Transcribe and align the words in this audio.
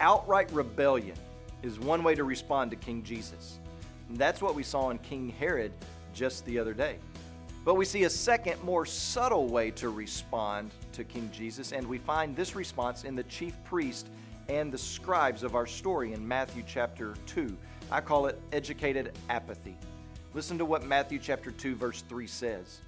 Outright 0.00 0.50
rebellion 0.52 1.16
is 1.62 1.78
one 1.78 2.02
way 2.02 2.14
to 2.14 2.24
respond 2.24 2.70
to 2.72 2.76
King 2.76 3.02
Jesus. 3.02 3.58
And 4.08 4.18
that's 4.18 4.42
what 4.42 4.54
we 4.54 4.62
saw 4.62 4.90
in 4.90 4.98
King 4.98 5.28
Herod 5.28 5.72
just 6.12 6.44
the 6.44 6.58
other 6.58 6.74
day. 6.74 6.98
But 7.64 7.76
we 7.76 7.84
see 7.84 8.04
a 8.04 8.10
second, 8.10 8.62
more 8.62 8.84
subtle 8.84 9.48
way 9.48 9.70
to 9.72 9.88
respond 9.88 10.72
to 10.92 11.04
King 11.04 11.30
Jesus, 11.32 11.72
and 11.72 11.86
we 11.86 11.98
find 11.98 12.36
this 12.36 12.54
response 12.54 13.04
in 13.04 13.14
the 13.14 13.22
chief 13.24 13.54
priest 13.64 14.08
and 14.48 14.70
the 14.70 14.78
scribes 14.78 15.42
of 15.42 15.54
our 15.54 15.66
story 15.66 16.12
in 16.12 16.26
Matthew 16.26 16.62
chapter 16.66 17.14
2. 17.26 17.56
I 17.90 18.00
call 18.00 18.26
it 18.26 18.38
educated 18.52 19.12
apathy. 19.30 19.76
Listen 20.34 20.58
to 20.58 20.64
what 20.64 20.84
Matthew 20.84 21.18
chapter 21.18 21.50
2 21.50 21.76
verse 21.76 22.02
3 22.02 22.26
says. 22.26 22.80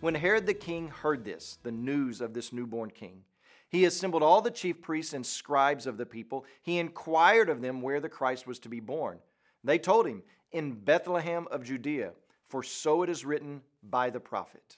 When 0.00 0.14
Herod 0.14 0.46
the 0.46 0.54
king 0.54 0.88
heard 0.88 1.24
this, 1.24 1.58
the 1.62 1.70
news 1.70 2.20
of 2.20 2.34
this 2.34 2.52
newborn 2.52 2.90
king, 2.90 3.22
he 3.68 3.84
assembled 3.84 4.22
all 4.22 4.40
the 4.40 4.50
chief 4.50 4.80
priests 4.80 5.12
and 5.12 5.26
scribes 5.26 5.86
of 5.86 5.96
the 5.96 6.06
people. 6.06 6.44
He 6.62 6.78
inquired 6.78 7.48
of 7.48 7.60
them 7.60 7.82
where 7.82 8.00
the 8.00 8.08
Christ 8.08 8.46
was 8.46 8.58
to 8.60 8.68
be 8.68 8.80
born. 8.80 9.18
They 9.64 9.78
told 9.78 10.06
him, 10.06 10.22
In 10.52 10.72
Bethlehem 10.72 11.48
of 11.50 11.64
Judea, 11.64 12.12
for 12.48 12.62
so 12.62 13.02
it 13.02 13.10
is 13.10 13.24
written 13.24 13.62
by 13.82 14.10
the 14.10 14.20
prophet. 14.20 14.76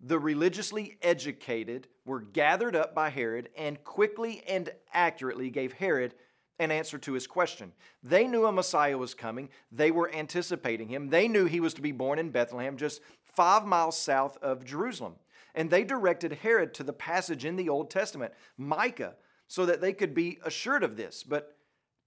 The 0.00 0.18
religiously 0.18 0.98
educated 1.00 1.86
were 2.04 2.20
gathered 2.20 2.76
up 2.76 2.94
by 2.94 3.08
Herod 3.08 3.48
and 3.56 3.82
quickly 3.84 4.42
and 4.48 4.68
accurately 4.92 5.48
gave 5.48 5.72
Herod 5.72 6.14
an 6.58 6.70
answer 6.70 6.98
to 6.98 7.12
his 7.12 7.26
question. 7.26 7.72
They 8.02 8.26
knew 8.26 8.44
a 8.44 8.52
Messiah 8.52 8.98
was 8.98 9.14
coming, 9.14 9.48
they 9.70 9.90
were 9.90 10.12
anticipating 10.12 10.88
him. 10.88 11.08
They 11.08 11.28
knew 11.28 11.46
he 11.46 11.60
was 11.60 11.74
to 11.74 11.82
be 11.82 11.92
born 11.92 12.18
in 12.18 12.30
Bethlehem, 12.30 12.76
just 12.76 13.00
five 13.24 13.64
miles 13.64 13.96
south 13.96 14.36
of 14.42 14.64
Jerusalem. 14.64 15.14
And 15.54 15.70
they 15.70 15.84
directed 15.84 16.32
Herod 16.32 16.74
to 16.74 16.82
the 16.82 16.92
passage 16.92 17.44
in 17.44 17.56
the 17.56 17.68
Old 17.68 17.90
Testament, 17.90 18.32
Micah, 18.56 19.16
so 19.48 19.66
that 19.66 19.80
they 19.80 19.92
could 19.92 20.14
be 20.14 20.38
assured 20.44 20.82
of 20.82 20.96
this. 20.96 21.22
But 21.22 21.56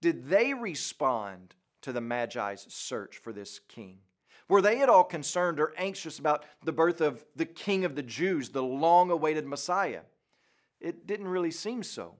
did 0.01 0.29
they 0.29 0.53
respond 0.53 1.55
to 1.81 1.93
the 1.93 2.01
Magi's 2.01 2.65
search 2.69 3.17
for 3.17 3.31
this 3.31 3.59
king? 3.59 3.99
Were 4.47 4.61
they 4.61 4.81
at 4.81 4.89
all 4.89 5.03
concerned 5.03 5.59
or 5.59 5.73
anxious 5.77 6.19
about 6.19 6.45
the 6.63 6.71
birth 6.71 7.01
of 7.01 7.25
the 7.35 7.45
King 7.45 7.85
of 7.85 7.95
the 7.95 8.03
Jews, 8.03 8.49
the 8.49 8.63
long 8.63 9.09
awaited 9.09 9.45
Messiah? 9.45 10.01
It 10.79 11.07
didn't 11.07 11.27
really 11.27 11.51
seem 11.51 11.83
so. 11.83 12.15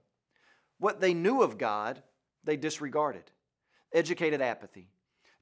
What 0.78 1.00
they 1.00 1.14
knew 1.14 1.42
of 1.42 1.58
God, 1.58 2.02
they 2.44 2.56
disregarded. 2.56 3.30
Educated 3.92 4.40
apathy. 4.40 4.90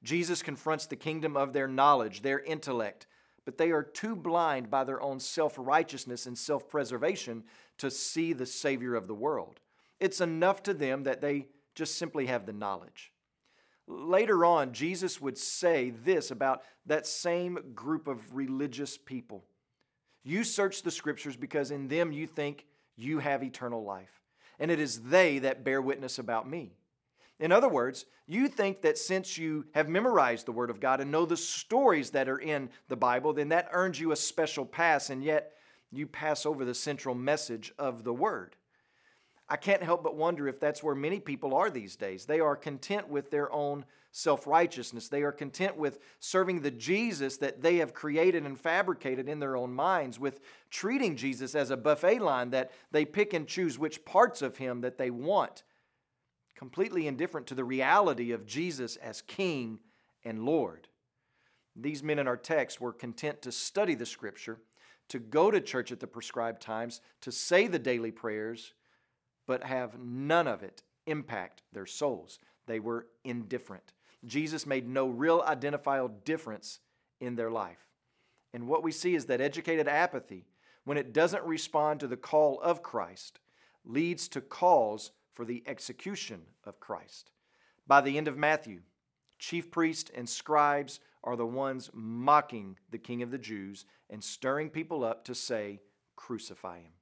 Jesus 0.03 0.43
confronts 0.43 0.85
the 0.85 0.95
kingdom 0.95 1.35
of 1.35 1.53
their 1.53 1.67
knowledge, 1.67 2.21
their 2.21 2.39
intellect, 2.39 3.07
but 3.45 3.57
they 3.57 3.71
are 3.71 3.83
too 3.83 4.15
blind 4.15 4.69
by 4.69 4.83
their 4.83 5.01
own 5.01 5.19
self 5.19 5.55
righteousness 5.57 6.25
and 6.25 6.37
self 6.37 6.67
preservation 6.67 7.43
to 7.77 7.91
see 7.91 8.33
the 8.33 8.45
Savior 8.45 8.95
of 8.95 9.07
the 9.07 9.13
world. 9.13 9.59
It's 9.99 10.19
enough 10.19 10.63
to 10.63 10.73
them 10.73 11.03
that 11.03 11.21
they 11.21 11.47
just 11.75 11.97
simply 11.97 12.25
have 12.25 12.45
the 12.45 12.53
knowledge. 12.53 13.11
Later 13.87 14.43
on, 14.45 14.73
Jesus 14.73 15.21
would 15.21 15.37
say 15.37 15.91
this 16.03 16.31
about 16.31 16.63
that 16.87 17.05
same 17.05 17.59
group 17.75 18.07
of 18.07 18.35
religious 18.35 18.97
people 18.97 19.43
You 20.23 20.43
search 20.43 20.81
the 20.81 20.91
scriptures 20.91 21.37
because 21.37 21.69
in 21.69 21.87
them 21.87 22.11
you 22.11 22.25
think 22.25 22.65
you 22.95 23.19
have 23.19 23.43
eternal 23.43 23.83
life, 23.83 24.21
and 24.59 24.71
it 24.71 24.79
is 24.79 25.01
they 25.01 25.39
that 25.39 25.63
bear 25.63 25.81
witness 25.81 26.17
about 26.17 26.49
me. 26.49 26.73
In 27.39 27.51
other 27.51 27.69
words, 27.69 28.05
you 28.27 28.47
think 28.47 28.81
that 28.81 28.97
since 28.97 29.37
you 29.37 29.65
have 29.73 29.89
memorized 29.89 30.45
the 30.45 30.51
Word 30.51 30.69
of 30.69 30.79
God 30.79 31.01
and 31.01 31.11
know 31.11 31.25
the 31.25 31.37
stories 31.37 32.11
that 32.11 32.29
are 32.29 32.39
in 32.39 32.69
the 32.87 32.95
Bible, 32.95 33.33
then 33.33 33.49
that 33.49 33.69
earns 33.71 33.99
you 33.99 34.11
a 34.11 34.15
special 34.15 34.65
pass, 34.65 35.09
and 35.09 35.23
yet 35.23 35.53
you 35.91 36.07
pass 36.07 36.45
over 36.45 36.65
the 36.65 36.73
central 36.73 37.13
message 37.13 37.73
of 37.77 38.03
the 38.03 38.13
Word. 38.13 38.55
I 39.47 39.57
can't 39.57 39.83
help 39.83 40.01
but 40.01 40.15
wonder 40.15 40.47
if 40.47 40.59
that's 40.59 40.81
where 40.81 40.95
many 40.95 41.19
people 41.19 41.53
are 41.53 41.69
these 41.69 41.95
days. 41.95 42.25
They 42.25 42.39
are 42.39 42.55
content 42.55 43.09
with 43.09 43.29
their 43.29 43.51
own 43.51 43.85
self 44.11 44.47
righteousness. 44.47 45.09
They 45.09 45.23
are 45.23 45.31
content 45.31 45.77
with 45.77 45.99
serving 46.19 46.61
the 46.61 46.71
Jesus 46.71 47.37
that 47.37 47.61
they 47.61 47.77
have 47.77 47.93
created 47.93 48.45
and 48.45 48.59
fabricated 48.59 49.27
in 49.27 49.39
their 49.39 49.55
own 49.57 49.73
minds, 49.73 50.19
with 50.19 50.39
treating 50.71 51.15
Jesus 51.15 51.53
as 51.53 51.69
a 51.69 51.77
buffet 51.77 52.19
line 52.19 52.49
that 52.51 52.71
they 52.91 53.05
pick 53.05 53.33
and 53.33 53.45
choose 53.45 53.77
which 53.77 54.05
parts 54.05 54.41
of 54.41 54.57
him 54.57 54.81
that 54.81 54.97
they 54.97 55.11
want, 55.11 55.63
completely 56.55 57.07
indifferent 57.07 57.47
to 57.47 57.55
the 57.55 57.63
reality 57.63 58.31
of 58.31 58.45
Jesus 58.45 58.95
as 58.97 59.21
King 59.21 59.79
and 60.23 60.45
Lord. 60.45 60.87
These 61.75 62.03
men 62.03 62.19
in 62.19 62.27
our 62.27 62.37
text 62.37 62.79
were 62.79 62.93
content 62.93 63.41
to 63.41 63.51
study 63.51 63.95
the 63.95 64.05
Scripture, 64.05 64.59
to 65.09 65.19
go 65.19 65.51
to 65.51 65.59
church 65.61 65.91
at 65.91 65.99
the 65.99 66.07
prescribed 66.07 66.61
times, 66.61 67.01
to 67.21 67.31
say 67.31 67.67
the 67.67 67.79
daily 67.79 68.11
prayers 68.11 68.73
but 69.47 69.63
have 69.63 69.99
none 69.99 70.47
of 70.47 70.63
it 70.63 70.81
impact 71.05 71.61
their 71.71 71.85
souls. 71.85 72.39
They 72.65 72.79
were 72.79 73.07
indifferent. 73.23 73.93
Jesus 74.25 74.65
made 74.65 74.87
no 74.87 75.07
real 75.07 75.43
identifiable 75.45 76.15
difference 76.25 76.79
in 77.19 77.35
their 77.35 77.51
life. 77.51 77.85
And 78.53 78.67
what 78.67 78.83
we 78.83 78.91
see 78.91 79.15
is 79.15 79.25
that 79.25 79.41
educated 79.41 79.87
apathy, 79.87 80.45
when 80.83 80.97
it 80.97 81.13
doesn't 81.13 81.43
respond 81.43 81.99
to 81.99 82.07
the 82.07 82.17
call 82.17 82.59
of 82.61 82.81
Christ, 82.81 83.39
leads 83.83 84.27
to 84.29 84.41
calls 84.41 85.11
for 85.35 85.45
the 85.45 85.63
execution 85.67 86.41
of 86.65 86.79
Christ. 86.79 87.29
By 87.85 88.01
the 88.01 88.17
end 88.17 88.27
of 88.27 88.37
Matthew, 88.37 88.79
chief 89.37 89.69
priests 89.69 90.09
and 90.15 90.27
scribes 90.27 90.99
are 91.23 91.35
the 91.35 91.45
ones 91.45 91.91
mocking 91.93 92.77
the 92.89 92.97
king 92.97 93.21
of 93.21 93.29
the 93.29 93.37
Jews 93.37 93.85
and 94.09 94.23
stirring 94.23 94.69
people 94.69 95.03
up 95.03 95.25
to 95.25 95.35
say, 95.35 95.81
Crucify 96.15 96.79
him. 96.79 96.93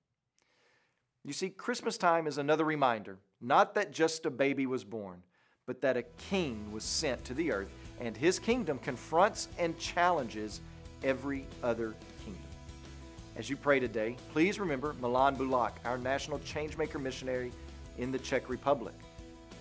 You 1.23 1.31
see, 1.31 1.49
Christmas 1.49 1.97
time 1.97 2.27
is 2.27 2.38
another 2.38 2.66
reminder 2.66 3.19
not 3.39 3.75
that 3.75 3.91
just 3.91 4.25
a 4.25 4.31
baby 4.31 4.65
was 4.65 4.83
born, 4.83 5.21
but 5.65 5.81
that 5.81 5.97
a 5.97 6.03
king 6.29 6.71
was 6.71 6.83
sent 6.83 7.23
to 7.25 7.33
the 7.33 7.51
earth, 7.51 7.69
and 8.00 8.15
his 8.15 8.39
kingdom 8.39 8.79
confronts 8.79 9.50
and 9.57 9.77
challenges 9.77 10.61
every 11.03 11.45
other 11.61 11.94
kingdom. 12.23 12.41
As 13.35 13.50
you 13.50 13.57
pray 13.57 13.79
today, 13.79 14.15
please 14.31 14.59
remember 14.59 14.95
Milan 15.00 15.35
Bulak, 15.35 15.73
our 15.85 15.97
national 15.97 16.39
changemaker 16.39 17.01
missionary 17.01 17.51
in 17.97 18.11
the 18.11 18.19
Czech 18.19 18.49
Republic. 18.49 18.93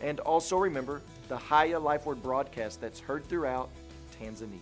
And 0.02 0.20
also 0.20 0.56
remember 0.56 1.00
the 1.28 1.36
Haya 1.36 1.78
Life 1.78 2.06
Word 2.06 2.22
broadcast 2.22 2.80
that's 2.80 2.98
heard 2.98 3.24
throughout 3.26 3.70
Tanzania. 4.20 4.60